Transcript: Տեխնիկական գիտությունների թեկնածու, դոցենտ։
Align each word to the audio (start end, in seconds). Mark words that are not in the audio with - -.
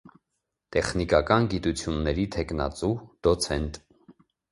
Տեխնիկական 0.75 1.45
գիտությունների 1.51 2.25
թեկնածու, 2.37 2.89
դոցենտ։ 3.29 3.79